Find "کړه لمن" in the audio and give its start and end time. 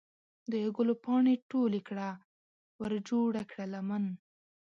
3.51-4.05